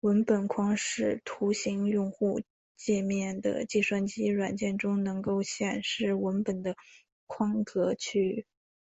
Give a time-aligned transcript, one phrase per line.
[0.00, 2.42] 文本框是图形用户
[2.74, 6.74] 界面的计算机软件中能够显示文本的
[7.28, 8.44] 框格区域。